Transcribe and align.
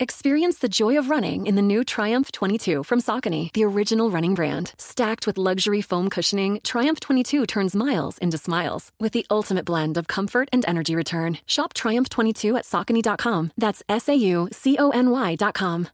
Experience 0.00 0.58
the 0.58 0.68
joy 0.68 0.96
of 0.96 1.10
running 1.10 1.46
in 1.46 1.56
the 1.56 1.62
new 1.62 1.82
Triumph 1.82 2.30
22 2.30 2.84
from 2.84 3.00
Saucony, 3.00 3.52
the 3.52 3.64
original 3.64 4.12
running 4.12 4.32
brand. 4.32 4.72
Stacked 4.78 5.26
with 5.26 5.36
luxury 5.36 5.80
foam 5.80 6.08
cushioning, 6.08 6.60
Triumph 6.62 7.00
22 7.00 7.46
turns 7.46 7.74
miles 7.74 8.16
into 8.18 8.38
smiles 8.38 8.92
with 9.00 9.12
the 9.12 9.26
ultimate 9.28 9.64
blend 9.64 9.96
of 9.96 10.06
comfort 10.06 10.48
and 10.52 10.64
energy 10.68 10.94
return. 10.94 11.38
Shop 11.46 11.74
Triumph 11.74 12.08
22 12.08 12.56
at 12.58 12.64
Saucony.com. 12.64 13.50
That's 13.58 13.82
S 13.88 14.08
A 14.08 14.14
U 14.14 14.48
C 14.52 14.76
O 14.78 14.90
N 14.90 15.10
Y.com. 15.10 15.88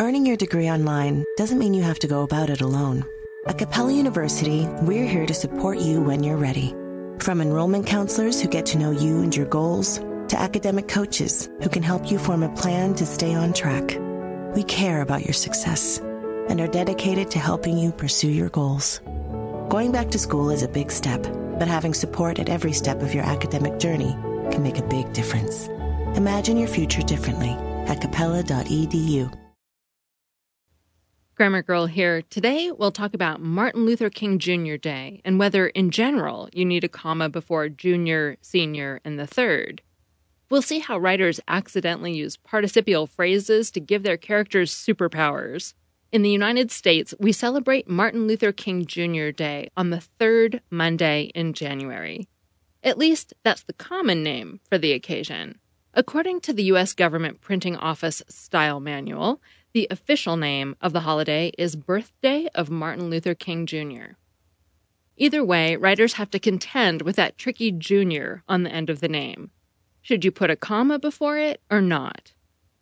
Earning 0.00 0.24
your 0.24 0.36
degree 0.36 0.70
online 0.70 1.24
doesn't 1.38 1.58
mean 1.58 1.74
you 1.74 1.82
have 1.82 1.98
to 1.98 2.06
go 2.06 2.22
about 2.22 2.50
it 2.50 2.60
alone. 2.60 3.04
At 3.48 3.58
Capella 3.58 3.92
University, 3.92 4.68
we're 4.82 5.08
here 5.08 5.26
to 5.26 5.34
support 5.34 5.78
you 5.78 6.00
when 6.00 6.22
you're 6.22 6.36
ready. 6.36 6.72
From 7.18 7.40
enrollment 7.40 7.84
counselors 7.84 8.40
who 8.40 8.46
get 8.46 8.64
to 8.66 8.78
know 8.78 8.92
you 8.92 9.22
and 9.22 9.34
your 9.34 9.46
goals, 9.46 10.00
to 10.28 10.40
academic 10.40 10.88
coaches 10.88 11.48
who 11.62 11.68
can 11.68 11.82
help 11.82 12.10
you 12.10 12.18
form 12.18 12.42
a 12.42 12.54
plan 12.54 12.94
to 12.94 13.06
stay 13.06 13.34
on 13.34 13.52
track. 13.52 13.98
We 14.54 14.62
care 14.62 15.02
about 15.02 15.24
your 15.24 15.34
success 15.34 15.98
and 16.48 16.60
are 16.60 16.66
dedicated 16.66 17.30
to 17.32 17.38
helping 17.38 17.78
you 17.78 17.92
pursue 17.92 18.30
your 18.30 18.48
goals. 18.48 19.00
Going 19.68 19.92
back 19.92 20.10
to 20.10 20.18
school 20.18 20.50
is 20.50 20.62
a 20.62 20.68
big 20.68 20.90
step, 20.90 21.22
but 21.58 21.68
having 21.68 21.94
support 21.94 22.38
at 22.38 22.48
every 22.48 22.72
step 22.72 23.02
of 23.02 23.14
your 23.14 23.24
academic 23.24 23.78
journey 23.78 24.12
can 24.50 24.62
make 24.62 24.78
a 24.78 24.88
big 24.88 25.12
difference. 25.12 25.66
Imagine 26.16 26.56
your 26.56 26.68
future 26.68 27.02
differently 27.02 27.50
at 27.86 28.00
capella.edu. 28.00 29.32
Grammar 31.34 31.62
Girl 31.62 31.86
here. 31.86 32.22
Today, 32.22 32.72
we'll 32.72 32.90
talk 32.90 33.14
about 33.14 33.40
Martin 33.40 33.86
Luther 33.86 34.10
King 34.10 34.40
Jr. 34.40 34.74
Day 34.74 35.20
and 35.24 35.38
whether, 35.38 35.68
in 35.68 35.90
general, 35.90 36.48
you 36.52 36.64
need 36.64 36.82
a 36.82 36.88
comma 36.88 37.28
before 37.28 37.68
junior, 37.68 38.36
senior, 38.40 39.00
and 39.04 39.20
the 39.20 39.26
third. 39.26 39.80
We'll 40.50 40.62
see 40.62 40.78
how 40.78 40.98
writers 40.98 41.40
accidentally 41.46 42.14
use 42.14 42.38
participial 42.38 43.06
phrases 43.06 43.70
to 43.72 43.80
give 43.80 44.02
their 44.02 44.16
characters 44.16 44.74
superpowers. 44.74 45.74
In 46.10 46.22
the 46.22 46.30
United 46.30 46.70
States, 46.70 47.12
we 47.20 47.32
celebrate 47.32 47.88
Martin 47.88 48.26
Luther 48.26 48.50
King 48.50 48.86
Jr. 48.86 49.28
Day 49.28 49.68
on 49.76 49.90
the 49.90 50.00
third 50.00 50.62
Monday 50.70 51.30
in 51.34 51.52
January. 51.52 52.28
At 52.82 52.96
least, 52.96 53.34
that's 53.42 53.62
the 53.62 53.74
common 53.74 54.22
name 54.22 54.60
for 54.70 54.78
the 54.78 54.92
occasion. 54.92 55.58
According 55.92 56.40
to 56.42 56.54
the 56.54 56.64
U.S. 56.64 56.94
Government 56.94 57.42
Printing 57.42 57.76
Office 57.76 58.22
Style 58.28 58.80
Manual, 58.80 59.42
the 59.74 59.86
official 59.90 60.38
name 60.38 60.76
of 60.80 60.94
the 60.94 61.00
holiday 61.00 61.52
is 61.58 61.76
Birthday 61.76 62.48
of 62.54 62.70
Martin 62.70 63.10
Luther 63.10 63.34
King 63.34 63.66
Jr. 63.66 64.14
Either 65.18 65.44
way, 65.44 65.76
writers 65.76 66.14
have 66.14 66.30
to 66.30 66.38
contend 66.38 67.02
with 67.02 67.16
that 67.16 67.36
tricky 67.36 67.70
junior 67.70 68.44
on 68.48 68.62
the 68.62 68.72
end 68.72 68.88
of 68.88 69.00
the 69.00 69.08
name. 69.08 69.50
Should 70.02 70.24
you 70.24 70.30
put 70.30 70.50
a 70.50 70.56
comma 70.56 70.98
before 70.98 71.38
it 71.38 71.60
or 71.70 71.80
not? 71.80 72.32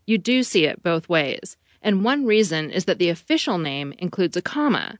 You 0.06 0.18
do 0.18 0.42
see 0.42 0.64
it 0.64 0.82
both 0.82 1.08
ways, 1.08 1.56
and 1.82 2.04
one 2.04 2.24
reason 2.24 2.70
is 2.70 2.84
that 2.84 2.98
the 2.98 3.08
official 3.08 3.58
name 3.58 3.92
includes 3.98 4.36
a 4.36 4.42
comma, 4.42 4.98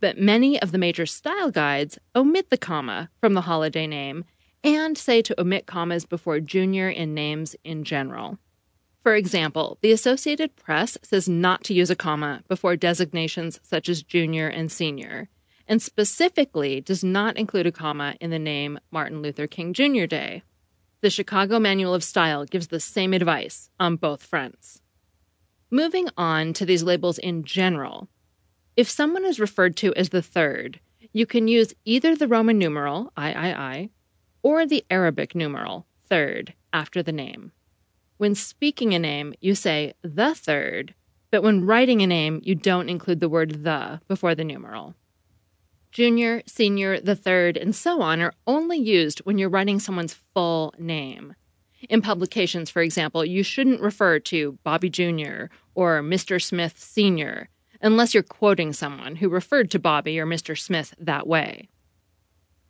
but 0.00 0.18
many 0.18 0.60
of 0.60 0.72
the 0.72 0.78
major 0.78 1.06
style 1.06 1.50
guides 1.50 1.98
omit 2.14 2.50
the 2.50 2.58
comma 2.58 3.10
from 3.20 3.34
the 3.34 3.42
holiday 3.42 3.86
name 3.86 4.24
and 4.62 4.96
say 4.96 5.22
to 5.22 5.40
omit 5.40 5.66
commas 5.66 6.06
before 6.06 6.40
junior 6.40 6.88
in 6.88 7.14
names 7.14 7.54
in 7.64 7.84
general. 7.84 8.38
For 9.02 9.14
example, 9.14 9.76
the 9.82 9.92
Associated 9.92 10.56
Press 10.56 10.96
says 11.02 11.28
not 11.28 11.62
to 11.64 11.74
use 11.74 11.90
a 11.90 11.96
comma 11.96 12.42
before 12.48 12.74
designations 12.74 13.60
such 13.62 13.88
as 13.88 14.02
junior 14.02 14.48
and 14.48 14.72
senior, 14.72 15.28
and 15.68 15.82
specifically 15.82 16.80
does 16.80 17.04
not 17.04 17.36
include 17.36 17.66
a 17.66 17.72
comma 17.72 18.14
in 18.20 18.30
the 18.30 18.38
name 18.38 18.78
Martin 18.90 19.20
Luther 19.20 19.46
King 19.46 19.74
Jr. 19.74 20.06
Day. 20.06 20.42
The 21.04 21.10
Chicago 21.10 21.58
Manual 21.58 21.92
of 21.92 22.02
Style 22.02 22.46
gives 22.46 22.68
the 22.68 22.80
same 22.80 23.12
advice 23.12 23.68
on 23.78 23.96
both 23.96 24.24
fronts. 24.24 24.80
Moving 25.70 26.08
on 26.16 26.54
to 26.54 26.64
these 26.64 26.82
labels 26.82 27.18
in 27.18 27.44
general, 27.44 28.08
if 28.74 28.88
someone 28.88 29.26
is 29.26 29.38
referred 29.38 29.76
to 29.76 29.94
as 29.96 30.08
the 30.08 30.22
third, 30.22 30.80
you 31.12 31.26
can 31.26 31.46
use 31.46 31.74
either 31.84 32.16
the 32.16 32.26
Roman 32.26 32.56
numeral 32.56 33.12
III 33.22 33.90
or 34.42 34.64
the 34.64 34.82
Arabic 34.88 35.34
numeral 35.34 35.86
third 36.08 36.54
after 36.72 37.02
the 37.02 37.12
name. 37.12 37.52
When 38.16 38.34
speaking 38.34 38.94
a 38.94 38.98
name, 38.98 39.34
you 39.42 39.54
say 39.54 39.92
the 40.00 40.34
third, 40.34 40.94
but 41.30 41.42
when 41.42 41.66
writing 41.66 42.00
a 42.00 42.06
name, 42.06 42.40
you 42.42 42.54
don't 42.54 42.88
include 42.88 43.20
the 43.20 43.28
word 43.28 43.64
the 43.64 44.00
before 44.08 44.34
the 44.34 44.42
numeral. 44.42 44.94
Junior, 45.94 46.42
senior, 46.44 47.00
the 47.00 47.16
third, 47.16 47.56
and 47.56 47.74
so 47.74 48.02
on 48.02 48.20
are 48.20 48.34
only 48.46 48.76
used 48.76 49.20
when 49.20 49.38
you're 49.38 49.48
writing 49.48 49.80
someone's 49.80 50.12
full 50.12 50.74
name. 50.78 51.34
In 51.88 52.02
publications, 52.02 52.68
for 52.68 52.82
example, 52.82 53.24
you 53.24 53.42
shouldn't 53.42 53.80
refer 53.80 54.18
to 54.18 54.58
Bobby 54.62 54.90
Jr. 54.90 55.46
or 55.74 56.02
Mr. 56.02 56.42
Smith 56.42 56.78
Sr. 56.78 57.48
unless 57.80 58.12
you're 58.12 58.22
quoting 58.22 58.74
someone 58.74 59.16
who 59.16 59.30
referred 59.30 59.70
to 59.70 59.78
Bobby 59.78 60.20
or 60.20 60.26
Mr. 60.26 60.58
Smith 60.58 60.94
that 60.98 61.26
way. 61.26 61.70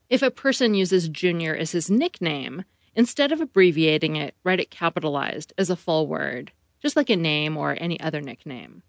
If 0.08 0.22
a 0.22 0.30
person 0.30 0.74
uses 0.74 1.08
Junior 1.08 1.56
as 1.56 1.72
his 1.72 1.90
nickname, 1.90 2.64
Instead 2.96 3.32
of 3.32 3.40
abbreviating 3.40 4.16
it, 4.16 4.34
write 4.44 4.60
it 4.60 4.70
capitalized 4.70 5.52
as 5.58 5.68
a 5.68 5.76
full 5.76 6.06
word, 6.06 6.52
just 6.80 6.96
like 6.96 7.10
a 7.10 7.16
name 7.16 7.56
or 7.56 7.76
any 7.80 7.98
other 8.00 8.20
nickname. 8.20 8.82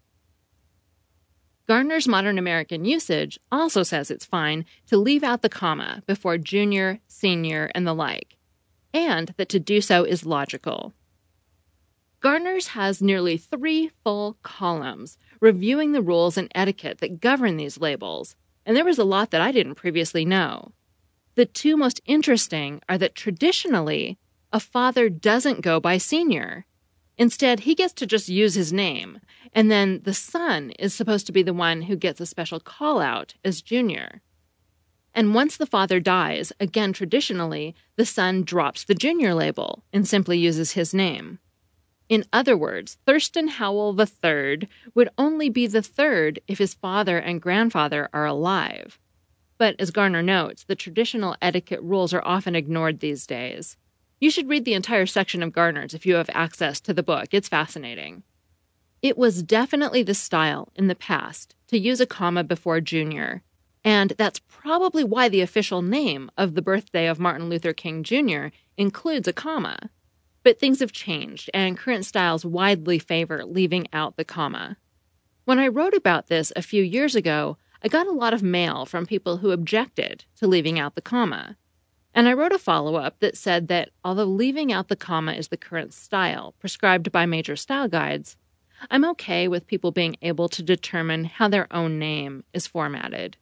Garner's 1.66 2.06
Modern 2.06 2.38
American 2.38 2.84
Usage 2.84 3.40
also 3.50 3.82
says 3.82 4.10
it's 4.10 4.24
fine 4.24 4.64
to 4.86 4.96
leave 4.96 5.24
out 5.24 5.42
the 5.42 5.48
comma 5.48 6.02
before 6.06 6.38
junior, 6.38 7.00
senior, 7.08 7.70
and 7.74 7.84
the 7.84 7.94
like, 7.94 8.36
and 8.94 9.34
that 9.36 9.48
to 9.48 9.58
do 9.58 9.80
so 9.80 10.04
is 10.04 10.24
logical. 10.24 10.94
Garner's 12.20 12.68
has 12.68 13.02
nearly 13.02 13.36
three 13.36 13.90
full 14.04 14.36
columns 14.42 15.18
reviewing 15.40 15.90
the 15.90 16.02
rules 16.02 16.38
and 16.38 16.50
etiquette 16.54 16.98
that 16.98 17.20
govern 17.20 17.56
these 17.56 17.80
labels, 17.80 18.36
and 18.64 18.76
there 18.76 18.84
was 18.84 18.98
a 18.98 19.04
lot 19.04 19.32
that 19.32 19.40
I 19.40 19.50
didn't 19.50 19.74
previously 19.74 20.24
know. 20.24 20.72
The 21.34 21.46
two 21.46 21.76
most 21.76 22.00
interesting 22.06 22.80
are 22.88 22.96
that 22.98 23.16
traditionally, 23.16 24.18
a 24.52 24.60
father 24.60 25.08
doesn't 25.08 25.62
go 25.62 25.80
by 25.80 25.98
senior. 25.98 26.64
Instead, 27.18 27.60
he 27.60 27.74
gets 27.74 27.94
to 27.94 28.06
just 28.06 28.28
use 28.28 28.54
his 28.54 28.72
name, 28.72 29.20
and 29.52 29.70
then 29.70 30.00
the 30.04 30.14
son 30.14 30.70
is 30.78 30.92
supposed 30.92 31.26
to 31.26 31.32
be 31.32 31.42
the 31.42 31.54
one 31.54 31.82
who 31.82 31.96
gets 31.96 32.20
a 32.20 32.26
special 32.26 32.60
call 32.60 33.00
out 33.00 33.34
as 33.44 33.62
junior. 33.62 34.20
And 35.14 35.34
once 35.34 35.56
the 35.56 35.64
father 35.64 35.98
dies, 35.98 36.52
again 36.60 36.92
traditionally, 36.92 37.74
the 37.96 38.04
son 38.04 38.42
drops 38.42 38.84
the 38.84 38.94
junior 38.94 39.32
label 39.32 39.82
and 39.90 40.06
simply 40.06 40.38
uses 40.38 40.72
his 40.72 40.92
name. 40.92 41.38
In 42.10 42.24
other 42.34 42.56
words, 42.56 42.98
Thurston 43.06 43.48
Howell 43.48 43.98
III 43.98 44.68
would 44.94 45.08
only 45.16 45.48
be 45.48 45.66
the 45.66 45.82
third 45.82 46.38
if 46.46 46.58
his 46.58 46.74
father 46.74 47.18
and 47.18 47.40
grandfather 47.40 48.10
are 48.12 48.26
alive. 48.26 48.98
But 49.58 49.74
as 49.78 49.90
Garner 49.90 50.22
notes, 50.22 50.64
the 50.64 50.76
traditional 50.76 51.34
etiquette 51.40 51.82
rules 51.82 52.12
are 52.12 52.24
often 52.24 52.54
ignored 52.54 53.00
these 53.00 53.26
days. 53.26 53.78
You 54.18 54.30
should 54.30 54.48
read 54.48 54.64
the 54.64 54.74
entire 54.74 55.06
section 55.06 55.42
of 55.42 55.52
Garner's 55.52 55.92
if 55.92 56.06
you 56.06 56.14
have 56.14 56.30
access 56.32 56.80
to 56.80 56.94
the 56.94 57.02
book. 57.02 57.28
It's 57.32 57.48
fascinating. 57.48 58.22
It 59.02 59.18
was 59.18 59.42
definitely 59.42 60.02
the 60.02 60.14
style 60.14 60.72
in 60.74 60.86
the 60.86 60.94
past 60.94 61.54
to 61.68 61.78
use 61.78 62.00
a 62.00 62.06
comma 62.06 62.42
before 62.42 62.80
junior, 62.80 63.42
and 63.84 64.14
that's 64.16 64.40
probably 64.48 65.04
why 65.04 65.28
the 65.28 65.42
official 65.42 65.82
name 65.82 66.30
of 66.36 66.54
the 66.54 66.62
birthday 66.62 67.06
of 67.06 67.20
Martin 67.20 67.50
Luther 67.50 67.74
King 67.74 68.02
Jr. 68.02 68.46
includes 68.78 69.28
a 69.28 69.34
comma. 69.34 69.78
But 70.42 70.58
things 70.58 70.80
have 70.80 70.92
changed, 70.92 71.50
and 71.52 71.76
current 71.76 72.06
styles 72.06 72.44
widely 72.44 72.98
favor 72.98 73.44
leaving 73.44 73.86
out 73.92 74.16
the 74.16 74.24
comma. 74.24 74.78
When 75.44 75.58
I 75.58 75.68
wrote 75.68 75.94
about 75.94 76.28
this 76.28 76.52
a 76.56 76.62
few 76.62 76.82
years 76.82 77.14
ago, 77.14 77.58
I 77.82 77.88
got 77.88 78.06
a 78.06 78.12
lot 78.12 78.32
of 78.32 78.42
mail 78.42 78.86
from 78.86 79.06
people 79.06 79.36
who 79.36 79.50
objected 79.50 80.24
to 80.36 80.46
leaving 80.46 80.78
out 80.78 80.94
the 80.94 81.02
comma. 81.02 81.56
And 82.16 82.26
I 82.26 82.32
wrote 82.32 82.52
a 82.52 82.58
follow 82.58 82.96
up 82.96 83.20
that 83.20 83.36
said 83.36 83.68
that 83.68 83.90
although 84.02 84.24
leaving 84.24 84.72
out 84.72 84.88
the 84.88 84.96
comma 84.96 85.34
is 85.34 85.48
the 85.48 85.58
current 85.58 85.92
style 85.92 86.54
prescribed 86.58 87.12
by 87.12 87.26
major 87.26 87.56
style 87.56 87.88
guides, 87.88 88.38
I'm 88.90 89.04
okay 89.04 89.48
with 89.48 89.66
people 89.66 89.90
being 89.90 90.16
able 90.22 90.48
to 90.48 90.62
determine 90.62 91.26
how 91.26 91.48
their 91.48 91.70
own 91.70 91.98
name 91.98 92.44
is 92.54 92.66
formatted. 92.66 93.36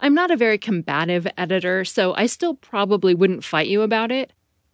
I'm 0.00 0.14
not 0.14 0.32
a 0.32 0.36
very 0.36 0.58
combative 0.58 1.28
editor, 1.36 1.84
so 1.84 2.12
I 2.14 2.26
still 2.26 2.54
probably 2.54 3.14
wouldn't 3.14 3.44
fight 3.44 3.68
you 3.68 3.82
about 3.82 4.10
it. 4.10 4.32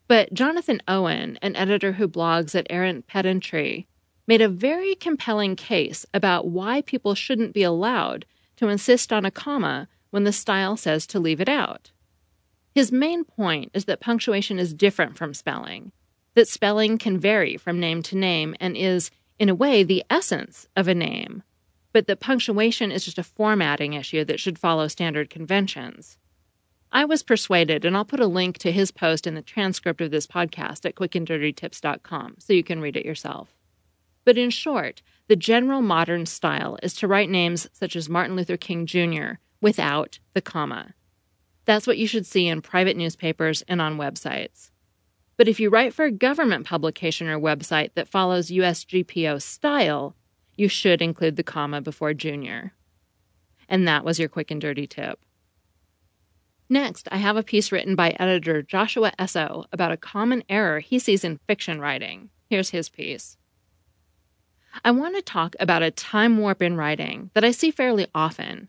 But 0.08 0.32
Jonathan 0.32 0.80
Owen, 0.88 1.38
an 1.42 1.56
editor 1.56 1.92
who 1.92 2.08
blogs 2.08 2.54
at 2.54 2.66
Arrant 2.70 3.06
Pedantry, 3.06 3.86
made 4.26 4.40
a 4.40 4.48
very 4.48 4.94
compelling 4.94 5.54
case 5.54 6.06
about 6.14 6.46
why 6.46 6.80
people 6.80 7.14
shouldn't 7.14 7.52
be 7.52 7.62
allowed 7.62 8.24
to 8.56 8.68
insist 8.68 9.12
on 9.12 9.26
a 9.26 9.30
comma 9.30 9.86
when 10.08 10.24
the 10.24 10.32
style 10.32 10.78
says 10.78 11.06
to 11.08 11.20
leave 11.20 11.42
it 11.42 11.48
out. 11.48 11.90
His 12.74 12.90
main 12.90 13.24
point 13.24 13.70
is 13.72 13.84
that 13.84 14.00
punctuation 14.00 14.58
is 14.58 14.74
different 14.74 15.16
from 15.16 15.32
spelling, 15.32 15.92
that 16.34 16.48
spelling 16.48 16.98
can 16.98 17.18
vary 17.18 17.56
from 17.56 17.78
name 17.78 18.02
to 18.02 18.16
name 18.16 18.56
and 18.58 18.76
is, 18.76 19.12
in 19.38 19.48
a 19.48 19.54
way, 19.54 19.84
the 19.84 20.02
essence 20.10 20.66
of 20.74 20.88
a 20.88 20.94
name, 20.94 21.44
but 21.92 22.08
that 22.08 22.18
punctuation 22.18 22.90
is 22.90 23.04
just 23.04 23.18
a 23.18 23.22
formatting 23.22 23.92
issue 23.92 24.24
that 24.24 24.40
should 24.40 24.58
follow 24.58 24.88
standard 24.88 25.30
conventions. 25.30 26.18
I 26.90 27.04
was 27.04 27.22
persuaded, 27.22 27.84
and 27.84 27.96
I'll 27.96 28.04
put 28.04 28.20
a 28.20 28.26
link 28.26 28.58
to 28.58 28.72
his 28.72 28.90
post 28.90 29.26
in 29.26 29.34
the 29.34 29.42
transcript 29.42 30.00
of 30.00 30.10
this 30.10 30.26
podcast 30.26 30.84
at 30.84 30.96
quickanddirtytips.com 30.96 32.36
so 32.38 32.52
you 32.52 32.64
can 32.64 32.80
read 32.80 32.96
it 32.96 33.06
yourself. 33.06 33.54
But 34.24 34.38
in 34.38 34.50
short, 34.50 35.02
the 35.28 35.36
general 35.36 35.82
modern 35.82 36.26
style 36.26 36.78
is 36.82 36.94
to 36.94 37.08
write 37.08 37.30
names 37.30 37.68
such 37.72 37.94
as 37.94 38.08
Martin 38.08 38.36
Luther 38.36 38.56
King 38.56 38.86
Jr. 38.86 39.34
without 39.60 40.18
the 40.34 40.42
comma. 40.42 40.94
That's 41.64 41.86
what 41.86 41.98
you 41.98 42.06
should 42.06 42.26
see 42.26 42.46
in 42.46 42.62
private 42.62 42.96
newspapers 42.96 43.62
and 43.68 43.80
on 43.80 43.96
websites. 43.96 44.70
But 45.36 45.48
if 45.48 45.58
you 45.58 45.70
write 45.70 45.94
for 45.94 46.04
a 46.04 46.12
government 46.12 46.66
publication 46.66 47.28
or 47.28 47.40
website 47.40 47.90
that 47.94 48.08
follows 48.08 48.50
USGPO 48.50 49.42
style, 49.42 50.14
you 50.56 50.68
should 50.68 51.02
include 51.02 51.36
the 51.36 51.42
comma 51.42 51.80
before 51.80 52.14
junior. 52.14 52.72
And 53.68 53.88
that 53.88 54.04
was 54.04 54.18
your 54.18 54.28
quick 54.28 54.50
and 54.50 54.60
dirty 54.60 54.86
tip. 54.86 55.18
Next, 56.68 57.08
I 57.10 57.16
have 57.16 57.36
a 57.36 57.42
piece 57.42 57.72
written 57.72 57.94
by 57.94 58.16
editor 58.18 58.62
Joshua 58.62 59.12
Essoe 59.18 59.64
about 59.72 59.92
a 59.92 59.96
common 59.96 60.44
error 60.48 60.80
he 60.80 60.98
sees 60.98 61.24
in 61.24 61.40
fiction 61.46 61.80
writing. 61.80 62.30
Here's 62.48 62.70
his 62.70 62.88
piece. 62.88 63.36
I 64.84 64.90
want 64.90 65.14
to 65.16 65.22
talk 65.22 65.54
about 65.60 65.82
a 65.82 65.90
time 65.90 66.38
warp 66.38 66.62
in 66.62 66.76
writing 66.76 67.30
that 67.34 67.44
I 67.44 67.50
see 67.50 67.70
fairly 67.70 68.06
often 68.14 68.68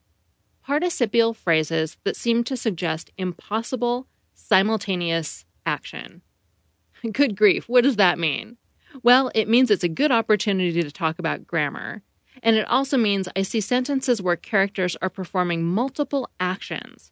participial 0.66 1.34
phrases 1.34 1.98
that 2.04 2.16
seem 2.16 2.44
to 2.44 2.58
suggest 2.58 3.12
impossible, 3.18 4.08
simultaneous 4.34 5.46
action. 5.66 6.22
Good 7.12 7.36
grief, 7.36 7.70
what 7.70 7.84
does 7.84 7.98
that 7.98 8.18
mean? 8.18 8.58
Well, 9.04 9.30
it 9.36 9.48
means 9.48 9.70
it's 9.70 9.84
a 9.84 9.90
good 9.90 10.12
opportunity 10.12 10.82
to 10.82 10.92
talk 10.92 11.20
about 11.20 11.46
grammar. 11.46 12.02
And 12.42 12.56
it 12.56 12.68
also 12.68 12.98
means 12.98 13.28
I 13.36 13.42
see 13.42 13.62
sentences 13.62 14.22
where 14.22 14.38
characters 14.38 14.96
are 15.02 15.10
performing 15.10 15.64
multiple 15.64 16.30
actions. 16.40 17.12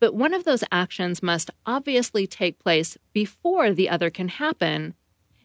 But 0.00 0.14
one 0.14 0.32
of 0.32 0.44
those 0.44 0.64
actions 0.70 1.22
must 1.22 1.50
obviously 1.66 2.26
take 2.26 2.58
place 2.58 2.96
before 3.12 3.72
the 3.72 3.88
other 3.88 4.10
can 4.10 4.28
happen, 4.28 4.94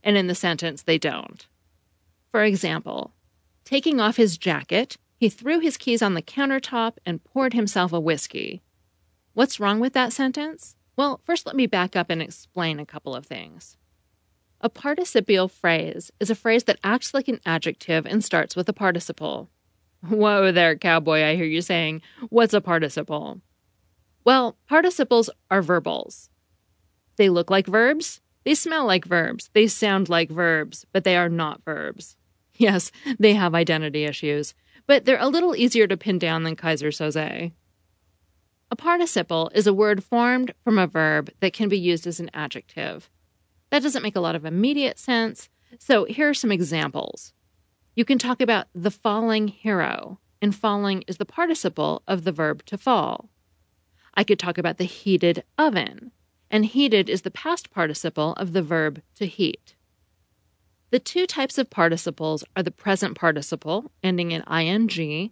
and 0.03 0.15
in 0.15 0.27
the 0.27 0.35
sentence, 0.35 0.83
they 0.83 0.97
don't. 0.97 1.47
For 2.31 2.44
example, 2.44 3.13
taking 3.65 4.00
off 4.00 4.17
his 4.17 4.38
jacket, 4.38 4.97
he 5.19 5.27
threw 5.27 5.60
his 5.60 5.75
keys 5.75 6.01
on 6.01 6.13
the 6.13 6.21
countertop 6.21 6.94
and 7.06 7.24
poured 7.24 7.54
himself 7.54 7.92
a 7.92 8.00
whiskey. 8.00 8.62
What's 9.33 9.60
wrong 9.60 9.81
with 9.81 9.92
that 9.94 10.13
sentence? 10.13 10.77
Well, 10.95 11.19
first 11.25 11.45
let 11.45 11.57
me 11.57 11.68
back 11.68 11.95
up 11.95 12.10
and 12.10 12.21
explain 12.21 12.80
a 12.80 12.86
couple 12.86 13.13
of 13.13 13.25
things. 13.25 13.75
A 14.62 14.69
participial 14.69 15.50
phrase 15.50 16.10
is 16.21 16.30
a 16.30 16.36
phrase 16.36 16.63
that 16.66 16.80
acts 16.83 17.13
like 17.13 17.27
an 17.27 17.42
adjective 17.45 18.06
and 18.06 18.24
starts 18.24 18.56
with 18.56 18.69
a 18.69 18.74
participle. 18.74 19.50
Whoa 20.07 20.54
there, 20.54 20.77
cowboy, 20.77 21.21
I 21.24 21.36
hear 21.36 21.45
you 21.45 21.62
saying. 21.62 22.01
What's 22.30 22.54
a 22.54 22.62
participle? 22.62 23.42
Well, 24.24 24.57
participles 24.68 25.30
are 25.51 25.62
verbals. 25.62 26.30
They 27.18 27.27
look 27.27 27.50
like 27.50 27.68
verbs, 27.68 28.21
they 28.45 28.56
smell 28.56 28.86
like 28.86 29.04
verbs, 29.04 29.50
they 29.54 29.68
sound 29.68 30.07
like 30.07 30.30
verbs, 30.30 30.86
but 30.94 31.04
they 31.04 31.18
are 31.18 31.30
not 31.30 31.63
verbs. 31.66 32.16
Yes, 32.54 32.92
they 33.18 33.33
have 33.33 33.56
identity 33.56 34.04
issues, 34.04 34.54
but 34.89 35.06
they're 35.06 35.21
a 35.21 35.27
little 35.27 35.56
easier 35.56 35.86
to 35.86 35.95
pin 35.95 36.18
down 36.18 36.41
than 36.41 36.56
Keyser 36.56 36.89
Söze. 36.89 37.51
A 38.71 38.75
participle 38.75 39.51
is 39.53 39.68
a 39.68 39.74
word 39.74 40.03
formed 40.03 40.51
from 40.63 40.80
a 40.80 40.88
verb 40.88 41.30
that 41.41 41.53
can 41.53 41.69
be 41.69 41.77
used 41.77 42.07
as 42.07 42.19
an 42.19 42.31
adjective. 42.33 43.07
That 43.69 43.83
doesn't 43.83 44.01
make 44.01 44.15
a 44.15 44.19
lot 44.19 44.33
of 44.33 44.45
immediate 44.45 44.97
sense. 44.97 45.47
So 45.77 46.06
here 46.06 46.27
are 46.27 46.33
some 46.33 46.51
examples. 46.51 47.33
You 47.94 48.03
can 48.03 48.18
talk 48.18 48.41
about 48.41 48.65
the 48.74 48.89
falling 48.89 49.50
hero, 49.50 50.19
and 50.41 50.56
falling 50.56 51.03
is 51.03 51.18
the 51.18 51.24
participle 51.24 52.01
of 52.07 52.24
the 52.24 52.31
verb 52.31 52.65
to 52.65 52.75
fall. 52.75 53.30
I 54.15 54.24
could 54.24 54.39
talk 54.39 54.57
about 54.57 54.80
the 54.80 54.85
heated 54.85 55.44
oven, 55.59 56.13
and 56.50 56.65
heated 56.65 57.12
is 57.12 57.21
the 57.21 57.30
past 57.30 57.69
participle 57.69 58.33
of 58.38 58.53
the 58.53 58.63
verb 58.63 59.03
to 59.18 59.27
heat. 59.27 59.75
The 60.91 61.00
two 61.00 61.27
types 61.27 61.57
of 61.57 61.69
participles 61.69 62.44
are 62.56 62.63
the 62.63 62.71
present 62.71 63.15
participle, 63.15 63.91
ending 64.01 64.31
in 64.31 64.41
ing, 64.41 65.31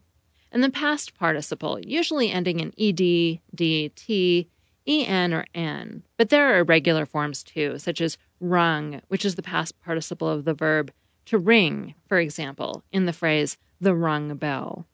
and 0.52 0.64
the 0.64 0.70
past 0.70 1.16
participle, 1.16 1.80
usually 1.80 2.30
ending 2.30 2.60
in 2.60 2.74
ed, 2.78 2.96
d, 2.96 3.92
t, 3.96 4.50
en, 4.86 5.34
or 5.34 5.46
n. 5.56 6.04
But 6.16 6.30
there 6.30 6.54
are 6.54 6.60
irregular 6.60 7.06
forms 7.06 7.44
too, 7.44 7.80
such 7.80 8.02
as 8.02 8.18
rung, 8.40 9.02
which 9.08 9.26
is 9.26 9.36
the 9.36 9.42
past 9.42 9.80
participle 9.82 10.30
of 10.30 10.46
the 10.46 10.54
verb 10.54 10.92
to 11.26 11.38
ring, 11.38 11.96
for 12.08 12.20
example, 12.20 12.84
in 12.92 13.06
the 13.06 13.14
phrase 13.14 13.58
the 13.82 13.96
rung 13.96 14.36
bell. 14.36 14.88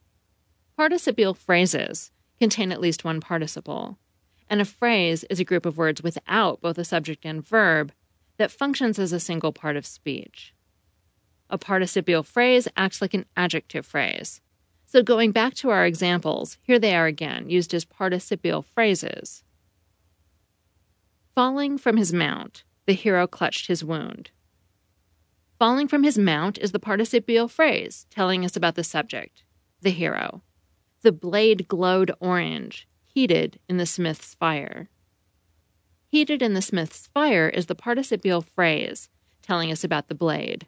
Participial 0.77 1.33
phrases 1.33 2.11
contain 2.39 2.71
at 2.71 2.81
least 2.81 3.03
one 3.03 3.19
participle, 3.19 3.97
and 4.49 4.61
a 4.61 4.65
phrase 4.65 5.23
is 5.25 5.39
a 5.39 5.45
group 5.45 5.65
of 5.65 5.77
words 5.77 6.01
without 6.01 6.61
both 6.61 6.77
a 6.77 6.85
subject 6.85 7.25
and 7.25 7.45
verb 7.45 7.91
that 8.43 8.51
functions 8.51 8.99
as 8.99 9.13
a 9.13 9.21
single 9.21 9.53
part 9.53 9.77
of 9.77 9.85
speech. 9.85 10.53
A 11.49 11.57
participial 11.57 12.23
phrase 12.23 12.67
acts 12.75 13.01
like 13.01 13.13
an 13.13 13.25
adjective 13.37 13.85
phrase. 13.85 14.41
So, 14.85 15.01
going 15.01 15.31
back 15.31 15.53
to 15.55 15.69
our 15.69 15.85
examples, 15.85 16.57
here 16.61 16.77
they 16.77 16.93
are 16.93 17.05
again, 17.05 17.49
used 17.49 17.73
as 17.73 17.85
participial 17.85 18.61
phrases. 18.61 19.45
Falling 21.33 21.77
from 21.77 21.95
his 21.95 22.11
mount, 22.11 22.65
the 22.85 22.91
hero 22.91 23.27
clutched 23.27 23.67
his 23.67 23.81
wound. 23.81 24.31
Falling 25.57 25.87
from 25.87 26.03
his 26.03 26.17
mount 26.17 26.57
is 26.57 26.73
the 26.73 26.79
participial 26.79 27.47
phrase 27.47 28.07
telling 28.09 28.43
us 28.43 28.57
about 28.57 28.75
the 28.75 28.83
subject, 28.83 29.43
the 29.81 29.91
hero. 29.91 30.43
The 31.01 31.13
blade 31.13 31.69
glowed 31.69 32.11
orange, 32.19 32.89
heated 33.05 33.61
in 33.69 33.77
the 33.77 33.85
smith's 33.85 34.33
fire. 34.33 34.89
Heated 36.13 36.43
in 36.43 36.53
the 36.53 36.61
smith's 36.61 37.07
fire 37.07 37.49
is 37.49 37.65
the 37.65 37.73
participial 37.73 38.41
phrase 38.43 39.09
telling 39.41 39.71
us 39.71 39.83
about 39.83 40.09
the 40.09 40.13
blade. 40.13 40.67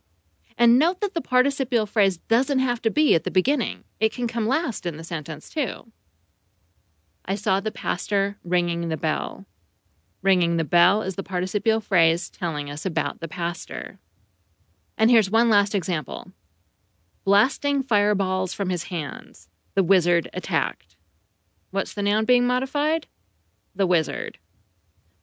And 0.58 0.80
note 0.80 1.02
that 1.02 1.14
the 1.14 1.22
participial 1.22 1.86
phrase 1.86 2.18
doesn't 2.18 2.58
have 2.58 2.82
to 2.82 2.90
be 2.90 3.14
at 3.14 3.26
the 3.26 3.30
beginning, 3.30 3.84
it 4.00 4.12
can 4.12 4.28
come 4.28 4.48
last 4.48 4.88
in 4.88 4.98
the 4.98 5.04
sentence, 5.04 5.48
too. 5.48 5.92
I 7.26 7.36
saw 7.36 7.60
the 7.60 7.70
pastor 7.70 8.38
ringing 8.44 8.90
the 8.90 8.98
bell. 8.98 9.46
Ringing 10.24 10.58
the 10.58 10.64
bell 10.64 11.04
is 11.04 11.14
the 11.14 11.22
participial 11.22 11.80
phrase 11.80 12.28
telling 12.32 12.72
us 12.72 12.84
about 12.84 13.20
the 13.20 13.28
pastor. 13.28 14.00
And 14.98 15.12
here's 15.12 15.30
one 15.30 15.52
last 15.52 15.76
example 15.76 16.32
blasting 17.24 17.84
fireballs 17.84 18.56
from 18.56 18.70
his 18.70 18.86
hands, 18.86 19.48
the 19.76 19.84
wizard 19.84 20.28
attacked. 20.34 20.96
What's 21.70 21.94
the 21.94 22.02
noun 22.02 22.26
being 22.26 22.48
modified? 22.48 23.06
The 23.76 23.86
wizard. 23.86 24.40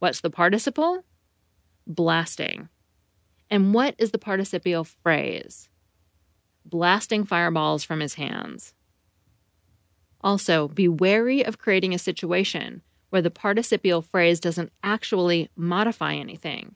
What's 0.03 0.21
the 0.21 0.31
participle? 0.31 1.05
Blasting. 1.87 2.69
And 3.49 3.73
what 3.73 3.95
is 3.99 4.11
the 4.11 4.19
participial 4.19 4.83
phrase? 4.83 5.69
Blasting 6.65 7.25
fireballs 7.25 7.85
from 7.85 8.01
his 8.01 8.15
hands. 8.15 8.75
Also, 10.21 10.67
be 10.67 10.89
wary 10.89 11.45
of 11.45 11.59
creating 11.59 11.95
a 11.95 12.01
situation 12.01 12.83
where 13.11 13.23
the 13.23 13.31
participial 13.31 14.03
phrase 14.03 14.41
doesn't 14.41 14.73
actually 14.83 15.51
modify 15.55 16.15
anything. 16.15 16.75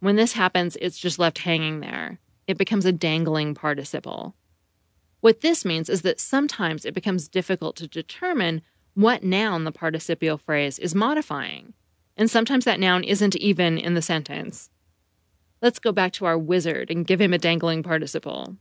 When 0.00 0.16
this 0.16 0.32
happens, 0.32 0.76
it's 0.80 0.98
just 0.98 1.20
left 1.20 1.38
hanging 1.38 1.78
there. 1.78 2.18
It 2.48 2.58
becomes 2.58 2.84
a 2.84 2.90
dangling 2.90 3.54
participle. 3.54 4.34
What 5.20 5.40
this 5.40 5.64
means 5.64 5.88
is 5.88 6.02
that 6.02 6.18
sometimes 6.18 6.84
it 6.84 6.94
becomes 6.94 7.28
difficult 7.28 7.76
to 7.76 7.86
determine 7.86 8.60
what 8.94 9.22
noun 9.22 9.62
the 9.62 9.70
participial 9.70 10.36
phrase 10.36 10.80
is 10.80 10.96
modifying. 10.96 11.74
And 12.16 12.30
sometimes 12.30 12.64
that 12.64 12.80
noun 12.80 13.04
isn't 13.04 13.36
even 13.36 13.78
in 13.78 13.94
the 13.94 14.02
sentence. 14.02 14.70
Let's 15.60 15.78
go 15.78 15.92
back 15.92 16.12
to 16.14 16.24
our 16.26 16.38
wizard 16.38 16.90
and 16.90 17.06
give 17.06 17.20
him 17.20 17.32
a 17.32 17.38
dangling 17.38 17.82
participle. 17.82 18.56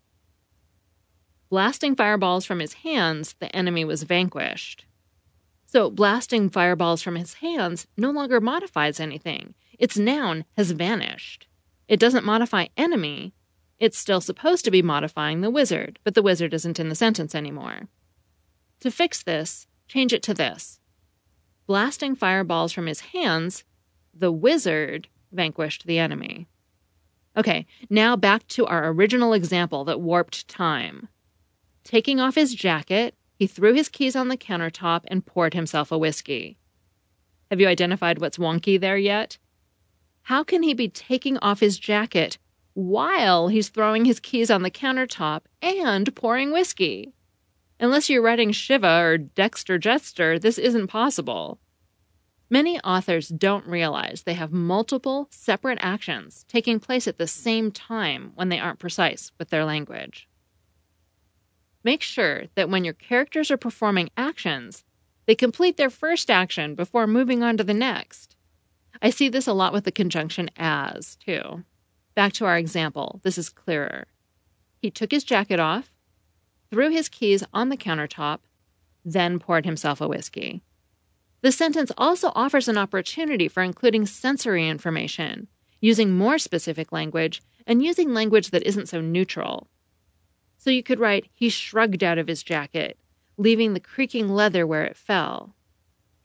Blasting 1.49 1.95
fireballs 1.95 2.45
from 2.45 2.59
his 2.59 2.73
hands, 2.73 3.35
the 3.39 3.53
enemy 3.55 3.85
was 3.85 4.03
vanquished. 4.03 4.85
So, 5.65 5.89
blasting 5.89 6.49
fireballs 6.49 7.01
from 7.01 7.15
his 7.15 7.35
hands 7.35 7.87
no 7.97 8.11
longer 8.11 8.39
modifies 8.39 8.99
anything. 8.99 9.55
Its 9.77 9.97
noun 9.97 10.45
has 10.57 10.71
vanished. 10.71 11.47
It 11.87 11.99
doesn't 11.99 12.25
modify 12.25 12.67
enemy. 12.77 13.33
It's 13.79 13.97
still 13.97 14.21
supposed 14.21 14.65
to 14.65 14.71
be 14.71 14.81
modifying 14.81 15.41
the 15.41 15.49
wizard, 15.49 15.99
but 16.03 16.13
the 16.13 16.21
wizard 16.21 16.53
isn't 16.53 16.79
in 16.79 16.89
the 16.89 16.95
sentence 16.95 17.35
anymore. 17.35 17.89
To 18.79 18.91
fix 18.91 19.21
this, 19.21 19.67
change 19.87 20.13
it 20.13 20.23
to 20.23 20.33
this 20.33 20.79
Blasting 21.67 22.15
fireballs 22.15 22.71
from 22.71 22.85
his 22.85 22.99
hands, 22.99 23.63
the 24.13 24.31
wizard 24.31 25.07
vanquished 25.31 25.85
the 25.85 25.99
enemy. 25.99 26.47
Okay, 27.37 27.65
now 27.89 28.15
back 28.15 28.47
to 28.49 28.65
our 28.65 28.89
original 28.89 29.33
example 29.33 29.83
that 29.85 29.99
warped 29.99 30.47
time. 30.47 31.09
Taking 31.83 32.19
off 32.19 32.35
his 32.35 32.55
jacket, 32.55 33.15
he 33.37 33.47
threw 33.47 33.73
his 33.73 33.89
keys 33.89 34.15
on 34.15 34.29
the 34.29 34.37
countertop 34.37 35.01
and 35.07 35.25
poured 35.25 35.53
himself 35.53 35.91
a 35.91 35.97
whiskey. 35.97 36.57
Have 37.51 37.59
you 37.59 37.67
identified 37.67 38.19
what's 38.19 38.37
wonky 38.37 38.79
there 38.79 38.97
yet? 38.97 39.37
How 40.23 40.43
can 40.43 40.63
he 40.63 40.73
be 40.73 40.87
taking 40.87 41.37
off 41.39 41.59
his 41.59 41.77
jacket 41.77 42.37
while 42.73 43.49
he's 43.49 43.69
throwing 43.69 44.05
his 44.05 44.19
keys 44.19 44.49
on 44.49 44.63
the 44.63 44.71
countertop 44.71 45.41
and 45.61 46.15
pouring 46.15 46.51
whiskey? 46.51 47.13
Unless 47.79 48.09
you're 48.09 48.21
writing 48.21 48.51
Shiva 48.51 49.01
or 49.01 49.17
Dexter 49.17 49.77
Jettster, 49.77 50.39
this 50.39 50.57
isn't 50.57 50.87
possible. 50.87 51.59
Many 52.49 52.79
authors 52.81 53.27
don't 53.27 53.67
realize 53.67 54.23
they 54.23 54.35
have 54.35 54.51
multiple 54.51 55.27
separate 55.31 55.79
actions 55.81 56.45
taking 56.47 56.79
place 56.79 57.07
at 57.07 57.17
the 57.17 57.27
same 57.27 57.71
time 57.71 58.31
when 58.35 58.49
they 58.49 58.59
aren't 58.59 58.79
precise 58.79 59.31
with 59.37 59.49
their 59.49 59.65
language. 59.65 60.29
Make 61.83 62.01
sure 62.01 62.43
that 62.55 62.69
when 62.69 62.85
your 62.85 62.93
characters 62.93 63.51
are 63.51 63.57
performing 63.57 64.09
actions, 64.15 64.83
they 65.25 65.35
complete 65.35 65.75
their 65.75 65.89
first 65.89 66.29
action 66.29 66.75
before 66.75 67.07
moving 67.07 67.43
on 67.43 67.57
to 67.57 67.63
the 67.63 67.73
next. 67.73 68.35
I 69.01 69.09
see 69.09 69.27
this 69.27 69.47
a 69.47 69.53
lot 69.53 69.73
with 69.73 69.83
the 69.83 69.91
conjunction 69.91 70.49
as, 70.55 71.15
too. 71.17 71.63
Back 72.15 72.33
to 72.33 72.45
our 72.45 72.57
example, 72.57 73.19
this 73.23 73.37
is 73.37 73.49
clearer. 73.49 74.05
He 74.81 74.89
took 74.89 75.11
his 75.11 75.23
jacket 75.23 75.59
off, 75.59 75.91
threw 76.75 76.89
his 76.89 77.07
keys 77.07 77.41
on 77.53 77.69
the 77.69 77.77
countertop, 77.77 78.39
then 79.05 79.39
poured 79.39 79.63
himself 79.63 80.01
a 80.01 80.09
whiskey. 80.09 80.61
The 81.39 81.53
sentence 81.53 81.89
also 81.97 82.33
offers 82.35 82.67
an 82.67 82.77
opportunity 82.77 83.47
for 83.47 83.63
including 83.63 84.05
sensory 84.05 84.67
information, 84.67 85.47
using 85.79 86.11
more 86.11 86.37
specific 86.37 86.91
language, 86.91 87.41
and 87.65 87.81
using 87.81 88.13
language 88.13 88.49
that 88.49 88.67
isn't 88.67 88.89
so 88.89 88.99
neutral. 88.99 89.69
So 90.57 90.69
you 90.69 90.83
could 90.83 90.99
write, 90.99 91.29
He 91.33 91.47
shrugged 91.47 92.03
out 92.03 92.17
of 92.17 92.27
his 92.27 92.43
jacket, 92.43 92.99
leaving 93.37 93.73
the 93.73 93.79
creaking 93.79 94.27
leather 94.27 94.67
where 94.67 94.83
it 94.83 94.97
fell. 94.97 95.55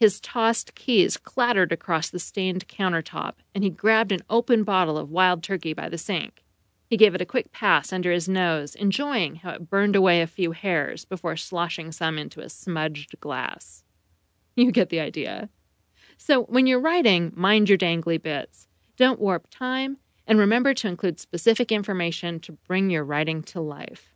His 0.01 0.19
tossed 0.19 0.75
keys 0.75 1.17
clattered 1.17 1.71
across 1.71 2.11
the 2.11 2.19
stained 2.19 2.67
countertop, 2.67 3.35
and 3.55 3.63
he 3.63 3.71
grabbed 3.71 4.11
an 4.11 4.25
open 4.29 4.65
bottle 4.65 4.99
of 4.99 5.13
wild 5.13 5.45
turkey 5.45 5.75
by 5.75 5.89
the 5.89 5.97
sink. 5.97 6.43
He 6.91 6.99
gave 6.99 7.15
it 7.15 7.23
a 7.23 7.27
quick 7.27 7.53
pass 7.53 7.93
under 7.93 8.13
his 8.13 8.29
nose, 8.29 8.75
enjoying 8.75 9.37
how 9.37 9.53
it 9.53 9.71
burned 9.71 9.97
away 9.97 10.21
a 10.21 10.27
few 10.27 10.53
hairs 10.53 11.05
before 11.07 11.37
sloshing 11.37 11.93
some 11.93 12.19
into 12.19 12.41
a 12.41 12.49
smudged 12.49 13.19
glass. 13.21 13.85
You 14.57 14.73
get 14.73 14.91
the 14.91 15.01
idea. 15.01 15.49
So, 16.19 16.43
when 16.43 16.67
you're 16.67 16.81
writing, 16.81 17.33
mind 17.35 17.69
your 17.69 17.79
dangly 17.79 18.21
bits. 18.21 18.67
Don't 18.97 19.21
warp 19.21 19.47
time, 19.51 19.99
and 20.27 20.39
remember 20.39 20.75
to 20.75 20.89
include 20.89 21.19
specific 21.19 21.73
information 21.73 22.41
to 22.41 22.59
bring 22.67 22.91
your 22.91 23.05
writing 23.05 23.43
to 23.45 23.61
life. 23.61 24.13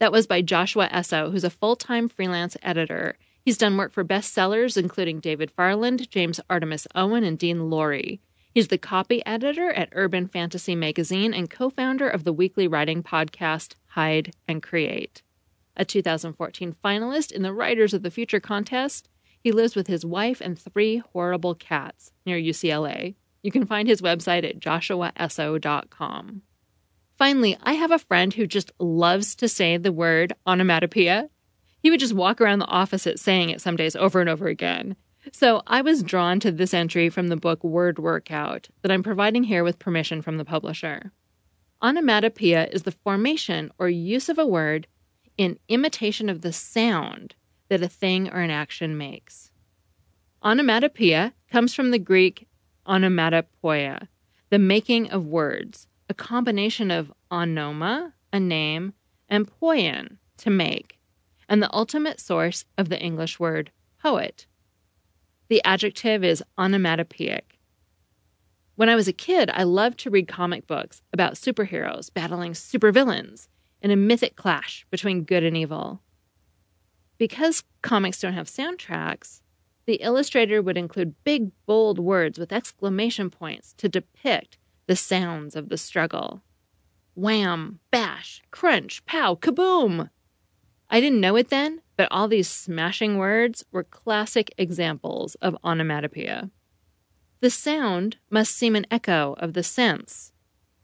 That 0.00 0.10
was 0.10 0.26
by 0.26 0.42
Joshua 0.42 0.88
Essoe, 0.90 1.30
who's 1.30 1.44
a 1.44 1.50
full 1.50 1.76
time 1.76 2.08
freelance 2.08 2.56
editor 2.62 3.16
He's 3.44 3.58
done 3.58 3.76
work 3.76 3.92
for 3.92 4.04
bestsellers 4.04 4.76
including 4.76 5.20
David 5.20 5.50
Farland, 5.50 6.08
James 6.10 6.40
Artimus 6.48 6.86
Owen, 6.94 7.24
and 7.24 7.38
Dean 7.38 7.70
Lorey. 7.70 8.20
He's 8.52 8.68
the 8.68 8.78
copy 8.78 9.24
editor 9.24 9.72
at 9.72 9.88
Urban 9.92 10.28
Fantasy 10.28 10.74
Magazine 10.74 11.32
and 11.32 11.48
co 11.48 11.70
founder 11.70 12.08
of 12.08 12.24
the 12.24 12.32
weekly 12.32 12.68
writing 12.68 13.02
podcast 13.02 13.74
Hide 13.88 14.34
and 14.46 14.62
Create. 14.62 15.22
A 15.76 15.86
2014 15.86 16.76
finalist 16.84 17.32
in 17.32 17.42
the 17.42 17.52
Writers 17.52 17.94
of 17.94 18.02
the 18.02 18.10
Future 18.10 18.40
contest, 18.40 19.08
he 19.40 19.52
lives 19.52 19.74
with 19.74 19.86
his 19.86 20.04
wife 20.04 20.40
and 20.40 20.58
three 20.58 20.98
horrible 20.98 21.54
cats 21.54 22.12
near 22.26 22.38
UCLA. 22.38 23.14
You 23.42 23.50
can 23.50 23.66
find 23.66 23.88
his 23.88 24.02
website 24.02 24.44
at 24.44 24.60
joshuaessoe.com. 24.60 26.42
Finally, 27.16 27.56
I 27.62 27.72
have 27.72 27.90
a 27.90 27.98
friend 27.98 28.34
who 28.34 28.46
just 28.46 28.70
loves 28.78 29.34
to 29.36 29.48
say 29.48 29.78
the 29.78 29.92
word 29.92 30.34
onomatopoeia 30.46 31.30
he 31.82 31.90
would 31.90 32.00
just 32.00 32.14
walk 32.14 32.40
around 32.40 32.60
the 32.60 32.66
office 32.66 33.06
at 33.06 33.18
saying 33.18 33.50
it 33.50 33.60
some 33.60 33.76
days 33.76 33.96
over 33.96 34.20
and 34.20 34.30
over 34.30 34.46
again. 34.46 34.96
So 35.30 35.62
I 35.66 35.82
was 35.82 36.02
drawn 36.02 36.40
to 36.40 36.50
this 36.50 36.74
entry 36.74 37.08
from 37.08 37.28
the 37.28 37.36
book 37.36 37.62
Word 37.62 37.98
Workout 37.98 38.68
that 38.82 38.90
I'm 38.90 39.04
providing 39.04 39.44
here 39.44 39.62
with 39.62 39.78
permission 39.78 40.20
from 40.20 40.36
the 40.36 40.44
publisher. 40.44 41.12
Onomatopoeia 41.80 42.66
is 42.72 42.82
the 42.82 42.90
formation 42.90 43.70
or 43.78 43.88
use 43.88 44.28
of 44.28 44.38
a 44.38 44.46
word 44.46 44.88
in 45.38 45.58
imitation 45.68 46.28
of 46.28 46.40
the 46.40 46.52
sound 46.52 47.34
that 47.68 47.82
a 47.82 47.88
thing 47.88 48.28
or 48.28 48.40
an 48.40 48.50
action 48.50 48.98
makes. 48.98 49.50
Onomatopoeia 50.42 51.32
comes 51.50 51.72
from 51.72 51.92
the 51.92 51.98
Greek 51.98 52.48
onomatopoeia, 52.86 54.08
the 54.50 54.58
making 54.58 55.08
of 55.10 55.26
words, 55.26 55.86
a 56.08 56.14
combination 56.14 56.90
of 56.90 57.12
onoma, 57.30 58.12
a 58.32 58.40
name, 58.40 58.92
and 59.28 59.48
poiein, 59.48 60.18
to 60.38 60.50
make 60.50 60.98
and 61.48 61.62
the 61.62 61.74
ultimate 61.74 62.18
source 62.18 62.64
of 62.78 62.88
the 62.88 62.98
English 62.98 63.38
word 63.38 63.70
poet. 64.00 64.46
The 65.52 65.62
adjective 65.66 66.24
is 66.24 66.42
onomatopoeic. 66.56 67.58
When 68.74 68.88
I 68.88 68.94
was 68.94 69.06
a 69.06 69.12
kid, 69.12 69.50
I 69.52 69.64
loved 69.64 69.98
to 69.98 70.08
read 70.08 70.26
comic 70.26 70.66
books 70.66 71.02
about 71.12 71.34
superheroes 71.34 72.10
battling 72.10 72.52
supervillains 72.52 73.48
in 73.82 73.90
a 73.90 73.96
mythic 73.96 74.34
clash 74.34 74.86
between 74.90 75.24
good 75.24 75.44
and 75.44 75.54
evil. 75.54 76.00
Because 77.18 77.64
comics 77.82 78.18
don't 78.22 78.32
have 78.32 78.46
soundtracks, 78.46 79.42
the 79.84 79.96
illustrator 79.96 80.62
would 80.62 80.78
include 80.78 81.22
big, 81.22 81.50
bold 81.66 81.98
words 81.98 82.38
with 82.38 82.50
exclamation 82.50 83.28
points 83.28 83.74
to 83.74 83.90
depict 83.90 84.56
the 84.86 84.96
sounds 84.96 85.54
of 85.54 85.68
the 85.68 85.76
struggle. 85.76 86.40
Wham, 87.14 87.78
bash, 87.90 88.40
crunch, 88.50 89.04
pow, 89.04 89.34
kaboom! 89.34 90.08
I 90.94 91.00
didn't 91.00 91.22
know 91.22 91.36
it 91.36 91.48
then, 91.48 91.80
but 91.96 92.08
all 92.10 92.28
these 92.28 92.50
smashing 92.50 93.16
words 93.16 93.64
were 93.72 93.82
classic 93.82 94.52
examples 94.58 95.36
of 95.36 95.56
onomatopoeia. 95.64 96.50
The 97.40 97.48
sound 97.48 98.18
must 98.28 98.54
seem 98.54 98.76
an 98.76 98.84
echo 98.90 99.34
of 99.38 99.54
the 99.54 99.62
sense, 99.62 100.34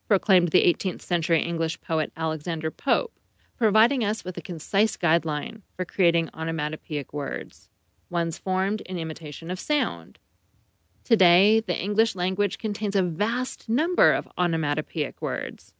proclaimed 0.07 0.49
the 0.49 0.63
18th 0.63 1.03
century 1.03 1.43
English 1.43 1.83
poet 1.83 2.11
Alexander 2.17 2.71
Pope, 2.71 3.13
providing 3.59 4.03
us 4.03 4.25
with 4.25 4.39
a 4.39 4.41
concise 4.41 4.97
guideline 4.97 5.61
for 5.77 5.85
creating 5.85 6.31
onomatopoeic 6.33 7.13
words, 7.13 7.69
ones 8.09 8.39
formed 8.39 8.81
in 8.87 8.97
imitation 8.97 9.51
of 9.51 9.61
sound. 9.61 10.19
Today, 11.05 11.61
the 11.61 11.79
English 11.79 12.17
language 12.17 12.57
contains 12.57 12.97
a 12.97 13.03
vast 13.03 13.69
number 13.69 14.15
of 14.15 14.27
onomatopoeic 14.39 15.21
words, 15.21 15.75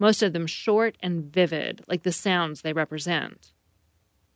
most 0.00 0.20
of 0.20 0.32
them 0.32 0.48
short 0.48 0.98
and 1.00 1.32
vivid, 1.32 1.84
like 1.86 2.02
the 2.02 2.10
sounds 2.10 2.62
they 2.62 2.72
represent. 2.72 3.52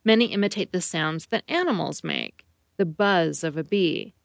Many 0.05 0.25
imitate 0.25 0.71
the 0.71 0.81
sounds 0.81 1.27
that 1.27 1.43
animals 1.47 2.03
make 2.03 2.45
the 2.77 2.85
buzz 2.85 3.43
of 3.43 3.55
a 3.55 3.63
bee, 3.63 4.15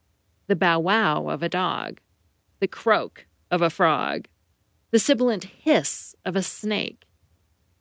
the 0.47 0.57
bow 0.57 0.81
wow 0.81 1.29
of 1.29 1.43
a 1.43 1.49
dog, 1.49 2.01
the 2.61 2.67
croak 2.67 3.27
of 3.51 3.63
a 3.63 3.71
frog, 3.71 4.27
the 4.91 4.99
sibilant 4.99 5.45
hiss 5.45 6.15
of 6.25 6.35
a 6.35 6.43
snake, 6.43 7.05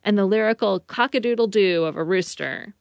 and 0.03 0.17
the 0.17 0.25
lyrical 0.25 0.79
cock-a-doodle 0.79 1.47
doo 1.47 1.85
of 1.85 1.95
a 1.95 2.03
rooster. 2.03 2.75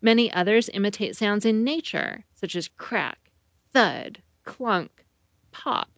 Many 0.00 0.32
others 0.32 0.70
imitate 0.72 1.16
sounds 1.16 1.44
in 1.44 1.64
nature, 1.64 2.24
such 2.34 2.54
as 2.54 2.68
crack, 2.68 3.32
thud, 3.72 4.22
clunk, 4.44 5.06
pop, 5.50 5.90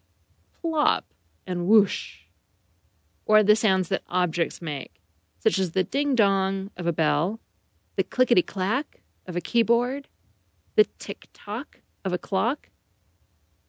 plop, 0.60 1.12
and 1.46 1.66
whoosh. 1.66 2.20
Or 3.26 3.42
the 3.42 3.56
sounds 3.56 3.88
that 3.88 4.04
objects 4.08 4.62
make, 4.62 5.02
such 5.38 5.58
as 5.58 5.72
the 5.72 5.84
ding 5.84 6.14
dong 6.14 6.70
of 6.76 6.86
a 6.86 6.92
bell 6.92 7.40
the 7.98 8.04
clickety 8.04 8.42
clack 8.42 9.00
of 9.26 9.34
a 9.34 9.40
keyboard, 9.40 10.06
the 10.76 10.86
tick 11.00 11.26
tock 11.34 11.80
of 12.04 12.12
a 12.12 12.18
clock, 12.18 12.70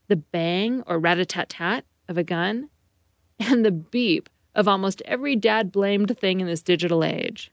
the 0.08 0.16
bang 0.16 0.84
or 0.86 1.00
rat 1.00 1.18
a 1.18 1.26
tat 1.26 1.50
tat 1.50 1.84
of 2.08 2.16
a 2.16 2.24
gun, 2.24 2.70
and 3.40 3.66
the 3.66 3.72
beep 3.72 4.30
of 4.54 4.68
almost 4.68 5.02
every 5.06 5.36
dad 5.36 5.72
blamed 5.72 6.16
thing 6.20 6.42
in 6.42 6.46
this 6.46 6.62
digital 6.62 7.04
age. 7.04 7.52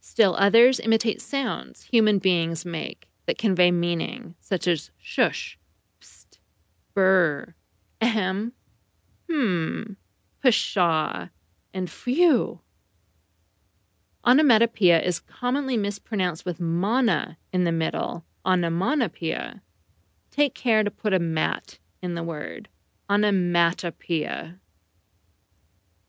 Still 0.00 0.34
others 0.38 0.80
imitate 0.80 1.20
sounds 1.20 1.82
human 1.82 2.18
beings 2.18 2.64
make 2.64 3.06
that 3.26 3.36
convey 3.36 3.70
meaning, 3.70 4.34
such 4.40 4.66
as 4.66 4.90
shush, 4.96 5.58
psst, 6.00 6.38
burr, 6.94 7.54
ahem, 8.00 8.54
hmm, 9.28 9.82
pshaw, 10.42 11.28
and 11.74 11.90
phew. 11.90 12.60
Onomatopoeia 14.26 15.00
is 15.00 15.20
commonly 15.20 15.76
mispronounced 15.76 16.44
with 16.44 16.60
mana 16.60 17.38
in 17.52 17.64
the 17.64 17.72
middle, 17.72 18.24
onomatopoeia. 18.44 19.62
Take 20.30 20.54
care 20.54 20.82
to 20.82 20.90
put 20.90 21.14
a 21.14 21.18
mat 21.18 21.78
in 22.02 22.14
the 22.14 22.22
word, 22.22 22.68
onomatopoeia. 23.08 24.58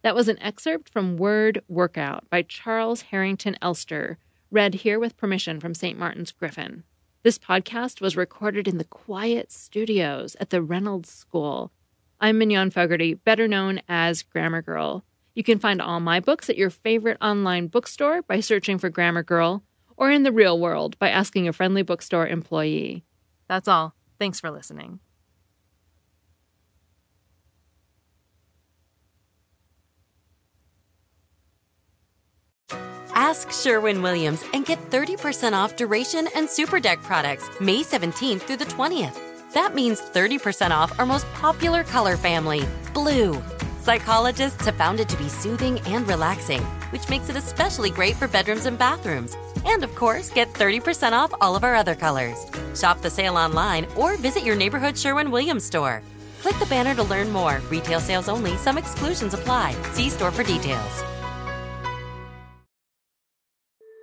That 0.01 0.15
was 0.15 0.27
an 0.27 0.39
excerpt 0.39 0.89
from 0.89 1.17
Word 1.17 1.61
Workout 1.67 2.29
by 2.29 2.41
Charles 2.41 3.03
Harrington 3.03 3.57
Elster, 3.61 4.17
read 4.49 4.75
here 4.75 4.97
with 4.97 5.17
permission 5.17 5.59
from 5.59 5.73
St. 5.73 5.97
Martin's 5.99 6.31
Griffin. 6.31 6.83
This 7.21 7.37
podcast 7.37 7.99
was 7.99 8.15
recorded 8.15 8.67
in 8.67 8.77
the 8.77 8.85
quiet 8.85 9.51
studios 9.51 10.35
at 10.39 10.51
the 10.51 10.61
Reynolds 10.61 11.09
School. 11.09 11.71
I'm 12.21 12.37
Mignon 12.37 12.71
Fogarty, 12.71 13.13
better 13.13 13.47
known 13.47 13.81
as 13.89 14.23
Grammar 14.23 14.61
Girl. 14.61 15.03
You 15.35 15.43
can 15.43 15.59
find 15.59 15.81
all 15.81 15.99
my 15.99 16.19
books 16.19 16.49
at 16.49 16.57
your 16.57 16.69
favorite 16.69 17.17
online 17.21 17.67
bookstore 17.67 18.21
by 18.23 18.39
searching 18.39 18.77
for 18.77 18.89
Grammar 18.89 19.23
Girl, 19.23 19.63
or 19.95 20.11
in 20.11 20.23
the 20.23 20.31
real 20.31 20.59
world 20.59 20.97
by 20.99 21.09
asking 21.09 21.47
a 21.47 21.53
friendly 21.53 21.83
bookstore 21.83 22.27
employee. 22.27 23.03
That's 23.47 23.67
all. 23.67 23.95
Thanks 24.17 24.39
for 24.39 24.51
listening. 24.51 24.99
Ask 33.13 33.51
Sherwin 33.51 34.01
Williams 34.01 34.43
and 34.53 34.65
get 34.65 34.79
30% 34.89 35.53
off 35.53 35.75
duration 35.75 36.27
and 36.35 36.49
super 36.49 36.79
deck 36.79 37.01
products 37.03 37.49
May 37.59 37.83
17th 37.83 38.41
through 38.41 38.57
the 38.57 38.65
20th. 38.65 39.19
That 39.53 39.75
means 39.75 40.01
30% 40.01 40.71
off 40.71 40.97
our 40.99 41.05
most 41.05 41.31
popular 41.33 41.83
color 41.83 42.15
family, 42.15 42.65
blue. 42.93 43.41
Psychologists 43.89 44.65
have 44.65 44.75
found 44.75 44.99
it 44.99 45.09
to 45.09 45.17
be 45.17 45.27
soothing 45.27 45.79
and 45.87 46.07
relaxing, 46.07 46.61
which 46.91 47.09
makes 47.09 47.27
it 47.27 47.35
especially 47.35 47.89
great 47.89 48.15
for 48.15 48.27
bedrooms 48.27 48.67
and 48.67 48.77
bathrooms. 48.77 49.35
And 49.65 49.83
of 49.83 49.95
course, 49.95 50.29
get 50.29 50.53
30% 50.53 51.13
off 51.13 51.33
all 51.41 51.55
of 51.55 51.63
our 51.63 51.73
other 51.73 51.95
colors. 51.95 52.45
Shop 52.79 53.01
the 53.01 53.09
sale 53.09 53.35
online 53.35 53.87
or 53.97 54.15
visit 54.17 54.43
your 54.43 54.55
neighborhood 54.55 54.95
Sherwin 54.95 55.31
Williams 55.31 55.63
store. 55.63 56.03
Click 56.43 56.53
the 56.59 56.67
banner 56.67 56.93
to 56.93 57.01
learn 57.01 57.31
more. 57.31 57.61
Retail 57.71 57.99
sales 57.99 58.29
only, 58.29 58.55
some 58.57 58.77
exclusions 58.77 59.33
apply. 59.33 59.75
See 59.93 60.11
store 60.11 60.29
for 60.29 60.43
details. 60.43 61.03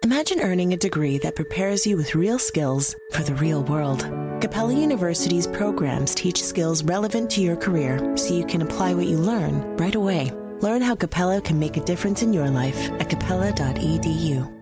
Imagine 0.02 0.40
earning 0.40 0.72
a 0.72 0.76
degree 0.76 1.18
that 1.18 1.36
prepares 1.36 1.86
you 1.86 1.96
with 1.96 2.16
real 2.16 2.40
skills 2.40 2.92
for 3.12 3.22
the 3.22 3.36
real 3.36 3.62
world. 3.62 4.25
Capella 4.40 4.74
University's 4.74 5.46
programs 5.46 6.14
teach 6.14 6.42
skills 6.42 6.84
relevant 6.84 7.30
to 7.30 7.40
your 7.40 7.56
career 7.56 8.16
so 8.16 8.34
you 8.34 8.44
can 8.44 8.62
apply 8.62 8.92
what 8.92 9.06
you 9.06 9.16
learn 9.16 9.76
right 9.76 9.94
away. 9.94 10.30
Learn 10.60 10.82
how 10.82 10.94
Capella 10.94 11.40
can 11.40 11.58
make 11.58 11.76
a 11.76 11.84
difference 11.84 12.22
in 12.22 12.32
your 12.32 12.50
life 12.50 12.90
at 13.00 13.08
capella.edu. 13.08 14.55